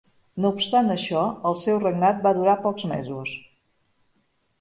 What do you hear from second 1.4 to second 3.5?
el seu regnat va durar pocs mesos.